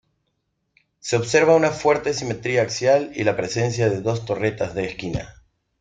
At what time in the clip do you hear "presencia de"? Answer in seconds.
3.35-4.01